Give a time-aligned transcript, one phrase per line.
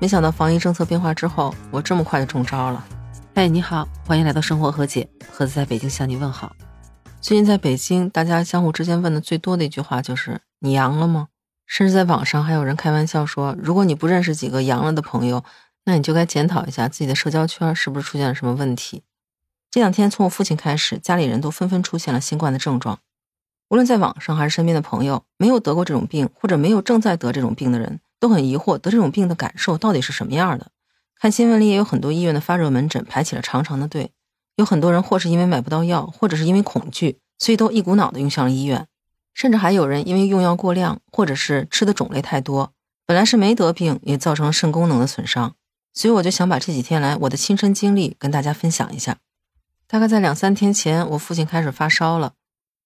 [0.00, 2.86] 没想到防疫政策变化之后，我这么快就中招了。
[3.34, 6.54] 哎，你好，欢迎来到生活和解，盒子在北京向你问好。
[7.20, 11.26] 最近在北京，大家相互之间问的最多的一句话就是“你阳了吗？”
[11.66, 15.42] 甚至在网上还有人开玩笑说，如果你不认识几个阳了的朋友，
[15.84, 19.02] 那你就该检讨一下自己的社交圈是不是出现了什么问题。
[19.68, 23.00] 这两天从我父亲开始，家里人都纷纷出现了新冠的症状。
[23.68, 30.68] 无论在网上还是身边的朋友，没有得过这种病或者没有正在得这种病的人，都很疑惑得这种病的感受到底是什么样的。
[31.20, 34.12] 看新闻里也有很多医院的发热门诊排起了长长的队，
[34.56, 38.86] 有很多人或是因为买不到药，或者是因为恐惧，所以都一股脑的涌向了医院。
[39.34, 42.72] 甚至还有人因为用药过量，或者是吃的种类太多，
[43.06, 45.54] 本来是没得病，也造成了肾功能的损伤。
[45.94, 49.18] 所以我就想把这几天来我的亲身经历跟大家分享一下。
[49.86, 52.34] 大概在两三天前，我父亲开始发烧了。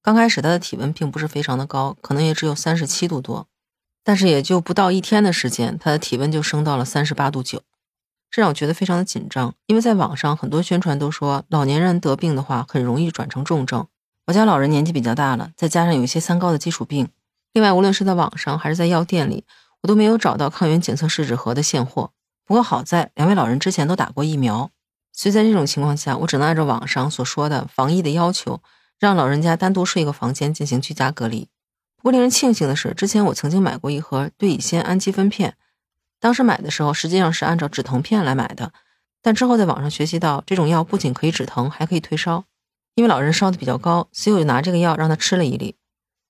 [0.02, 3.48] 刚开始他的体温并不是非常的高，可能也只有三十七度多，
[4.04, 7.62] 但是也就不到一天的时间，他的体温就升到了三十八度九，
[8.30, 9.54] 这让我觉得非常的紧张。
[9.66, 13.86] 因为在网上很多宣传都说老年人得病的话很容易转成重症，
[14.26, 17.08] 我家老人年纪比较大了，再加上有一些三高的基础病，
[17.52, 19.44] 另外无论是在网上还是在药店里，
[19.82, 22.10] 我都没有找到抗原检测试纸盒的现货。
[22.44, 24.70] 不过好在两位老人之前都打过疫苗，
[25.12, 28.60] 所以在这种情况下，我只能按照网上所说的防疫的要求。
[28.98, 31.48] 让老人家单独睡一个房间进行居家隔离。
[32.02, 35.54] 不过令人庆幸的是，之前我曾经买过一盒对乙酰氨基酚片，
[36.18, 38.72] 当时买的时候实际上是按照止疼片来买的。
[39.22, 42.42] 但之后在网上学习到，这种药不仅可以止疼，还可以退烧。
[42.96, 45.76] 因为老人烧的比较高，所以我就拿这个药让他吃了一粒。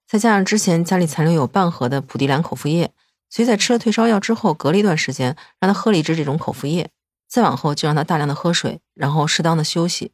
[0.07, 2.93] 再加上之前家里残留有半盒的普地良口服液，
[3.31, 6.91] 所以在吃了退烧药之后，隔了一段时间，让他喝了一支这种口服液。
[7.27, 10.13] 再往后就让他大量的喝水，然后适当的休息。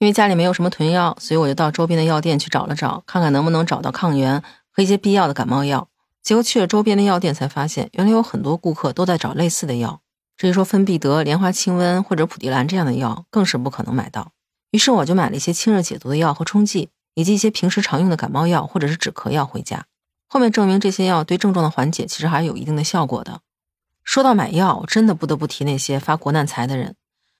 [0.00, 4.42] 因为家里没有什么囤药，所以我就到周边的药店去找了找，看看能不能找到抗原
[4.76, 5.88] 和一些必要的感冒药。
[6.22, 10.02] 结果去了周边的药店，才发现原来有很多顾客都在找类似的药。
[10.36, 14.32] 至于说芬必得、莲花清瘟或者普地兰这样的药，更是不可能买到。
[14.72, 19.86] 于是我就买了一些清热解毒的药和冲剂，以及一些平时常用的感冒药或者是止咳药回家。
[20.28, 23.40] 后面证明这些药对症状的缓解其实还是有一定的效果的。
[24.04, 26.96] 说到买药，真的不得不提那些发国难财的人。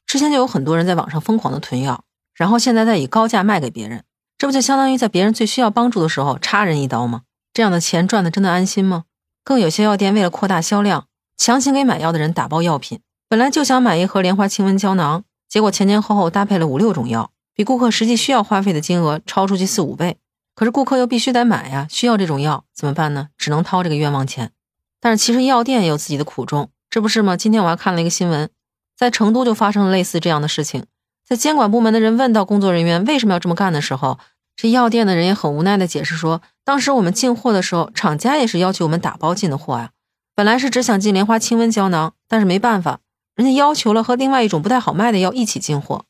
[0.06, 2.04] 之前就有很多人在网上疯狂的囤药。
[2.34, 4.04] 然后现在再以高价卖给别人，
[4.38, 7.22] 这不就相当于在别人最需要帮助的时候插人一刀吗？
[7.56, 9.04] 这样的钱赚的真的安心吗？
[9.42, 11.06] 更有些药店为了扩大销量，
[11.38, 13.00] 强行给买药的人打包药品。
[13.30, 20.18] 本来就想买一盒莲花清瘟胶囊，结果前前后后搭配了五六种药，比顾客实际需要花费的金额超出去四五倍。
[20.54, 23.28] 可是顾客又必须得买呀，需要这种药怎么办呢？
[23.38, 24.52] 只能掏这个冤枉钱。
[25.00, 27.38] 但是其实药店也有自己的苦衷，这不是吗？
[27.38, 28.50] 今天我还看了一个新闻，
[28.94, 30.84] 在成都就发生了类似这样的事情。
[31.26, 34.18] 在监管部门的人问到工作人员为什么要这么干的时候，
[34.56, 39.90] 这药店的人也很无奈的解释说，当时我们进货的时候，厂家也是要求我们打包进的货呀。
[40.34, 43.00] 本来是只想进莲花清瘟胶囊，但是没办法，
[43.34, 46.06] 人家要求了和另外一种不太好卖的药一起进货。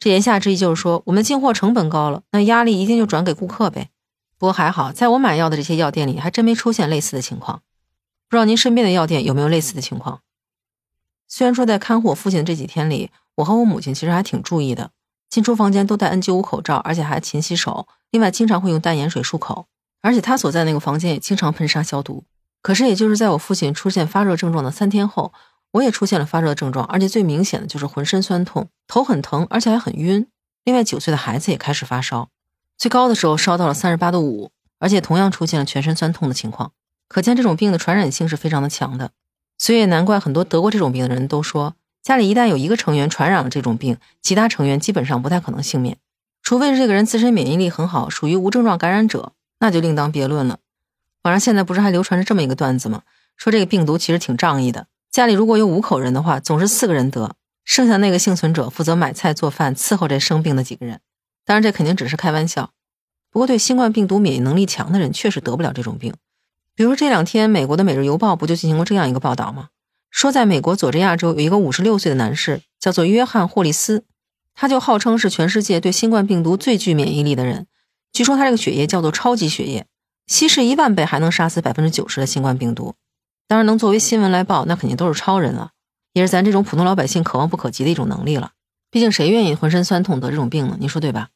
[0.00, 3.90] 这言下之意就是说，我们进货成本高了，那压力一定就转给顾客呗。
[4.38, 7.62] 不过还好，在我买药的这些药店里，还真没出现类似的情况。
[8.28, 10.20] 不知道您身边的药店有没有类似的情况？
[11.28, 14.90] 虽然说在看护我父亲的这几天里，我和我母亲其实还挺注意的，
[15.34, 17.88] 进出房间都戴 N95 口罩，而且还勤洗手。
[18.12, 19.66] 另外，经常会用淡盐水漱口，
[20.00, 22.22] 而且他所在那个房间也经常喷砂消毒。
[22.62, 25.32] 可是，也就是在我父亲出现发热症状的三天后，
[25.72, 30.28] 我也出现了发热症状，而且最明显的就是浑身酸痛、头很疼，而且还很晕。
[30.62, 32.28] 另外，九岁的孩子也开始发烧，
[32.78, 36.70] 最高的时候烧到了三十八度五，而且同样出现了全身酸痛的情况。
[37.08, 39.10] 可见这种病的传染性是非常的强的，
[39.58, 41.74] 所以也难怪很多得过这种病的人都说。
[42.04, 45.96] 家里一旦有一个成员传染了这种病，其他成员基本上不太可能幸免，
[46.42, 50.58] 除非是这个人自身免疫力很好，属于无症状感染者，那就另当别论了。
[51.22, 53.04] 网上现在不是还流传着这么一个段子吗？
[53.38, 61.00] 说这个病毒其实挺仗义的，家里如果有五口人的话，总是四个人得，剩下那个幸存者负责买菜做饭伺候这生病的几个人。
[61.46, 62.72] 当然这肯定只是开玩笑，
[63.30, 66.12] 不过对新冠病毒免疫能力强的人确实得不了这种病。
[66.74, 69.70] 比如这两天美国的《每日邮报》不就进行过这样一个报道吗？
[70.14, 74.04] 说，在美国佐治亚州有一个五十六岁的男士，叫做约翰霍利斯，
[74.54, 77.66] 他就号称是全世界对新冠病毒最具免疫力的人。
[78.12, 79.86] 据说他这个血液叫做超级血液，
[80.28, 82.94] 稀释一万倍还能杀死百分之九十的新冠病毒。
[83.48, 85.72] 当然，能作为新闻来报，那肯定都是超人了，
[86.12, 88.52] 也是咱这种普通老百姓可望不可及的一种能力了。
[88.92, 90.76] 毕竟谁愿意浑身酸痛得这种病呢？
[90.78, 91.30] 你说对吧？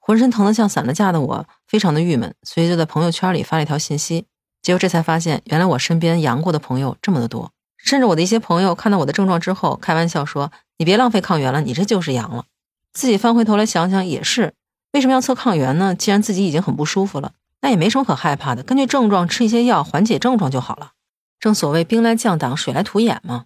[0.00, 4.26] 浑身疼得像散了架的我，非常的郁闷，所以就在朋友圈里发了一条信息。
[4.60, 7.52] 结果这才发现，原来我身边阳过的朋友这么的多。
[7.86, 12.44] 甚至我的一些朋友看到我的症状之后，开玩笑说：“你别浪费抗原了，你这就是阳了。”
[12.92, 14.54] 自己翻回头来想想也是，
[14.92, 15.94] 为什么要测抗原呢？
[15.94, 20.90] 既然自己已经很不舒服了，那也没什么可害怕的，根据症状吃一些药缓解症状就好了。
[21.38, 23.44] 正所谓兵来将挡，水来土掩嘛。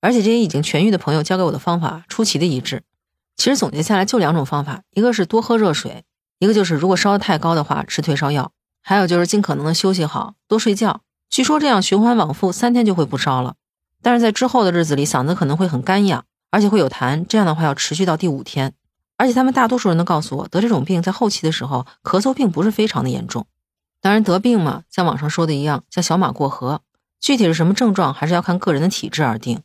[0.00, 2.82] 而且这些已经痊愈的朋友教给我的方法出奇的一致。
[3.36, 6.04] 其实总结下来就两种方法，一个是多喝热水，
[6.38, 8.52] 一个就是如果烧得太高的话吃退烧药，
[8.82, 11.02] 还有就是尽可能的休息好，多睡觉。
[11.28, 13.56] 据说这样循环往复三天就会不烧了，
[14.06, 18.72] 但是在之后的日子里嗓子可能会很干痒，而且会有痰，这样的话要持续到第五天。
[19.16, 23.48] 而且他们大多数人都告诉我，得这种病在后期的时候咳嗽并不是非常的严重。
[24.00, 26.82] 当然得病嘛，像网上说的一样，像小马过河，
[27.18, 29.60] 具体是什么症状还是要看个人的体质而定。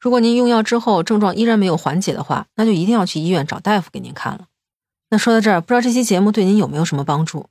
[0.00, 4.46] 如果您用药之后症状依然没有缓解的话，那就一定要去医院找大夫给您看了。
[5.10, 7.46] 那说到这儿，不知道这期节目对您有没有什么帮助？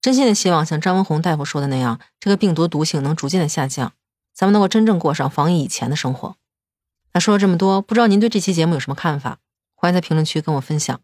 [0.00, 3.92] 真心的希望像张文宏大夫说的那样，这个病毒毒性能逐渐的下降，
[4.34, 6.36] 咱们能够真正过上防疫以前的生活。
[7.12, 9.38] 那说了这么多，不知道您对这期节目有什么看法？
[9.74, 11.00] 欢迎在评论区跟我分享，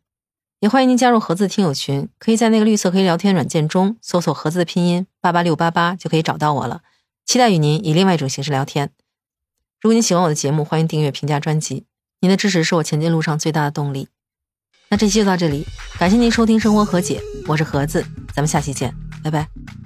[0.58, 6.82] 也欢迎您加入盒子听友群，可以在那个绿色可以聊天软件中搜索盒子的拼音八八六八八就可以找到我了。
[7.24, 8.90] 期待与您以另外一种形式聊天。
[9.80, 11.86] 如果您喜欢我的节目，欢迎订阅、评价专辑。
[12.20, 14.08] 您的支持是我前进路上最大的动力。
[14.88, 15.64] 那这期就到这里，
[15.98, 18.04] 感谢您收听《生活和解》，我是盒子，
[18.34, 18.92] 咱们下期见，
[19.22, 19.79] 拜拜。